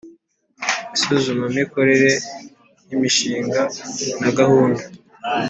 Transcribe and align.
Isuzumamikorere 0.95 2.09
ry 2.83 2.91
imishinga 2.97 3.61
na 4.21 4.29
Gahunda 4.37 4.81